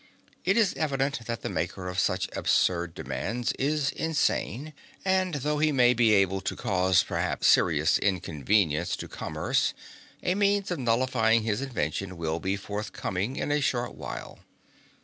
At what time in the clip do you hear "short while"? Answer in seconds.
13.61-14.39